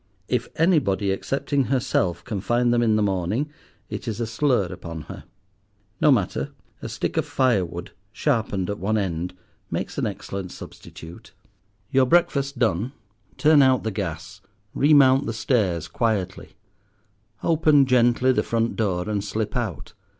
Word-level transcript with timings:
If 0.27 0.47
anybody 0.55 1.11
excepting 1.11 1.65
herself 1.65 2.23
can 2.23 2.41
find 2.41 2.73
them 2.73 2.81
in 2.81 2.95
the 2.95 3.03
morning, 3.03 3.51
it 3.87 4.07
is 4.07 4.19
a 4.19 4.25
slur 4.25 4.65
upon 4.65 5.01
her. 5.01 5.25
No 6.01 6.09
matter, 6.11 6.53
a 6.81 6.89
stick 6.89 7.17
of 7.17 7.25
firewood, 7.27 7.91
sharpened 8.11 8.71
at 8.71 8.79
one 8.79 8.97
end, 8.97 9.35
makes 9.69 9.99
an 9.99 10.07
excellent 10.07 10.51
substitute. 10.53 11.33
Your 11.91 12.07
breakfast 12.07 12.57
done, 12.57 12.93
turn 13.37 13.61
out 13.61 13.83
the 13.83 13.91
gas, 13.91 14.41
remount 14.73 15.27
the 15.27 15.33
stairs 15.33 15.87
quietly, 15.87 16.55
open 17.43 17.85
gently 17.85 18.31
the 18.31 18.41
front 18.41 18.75
door 18.75 19.07
and 19.07 19.23
slip 19.23 19.55
out. 19.55 19.93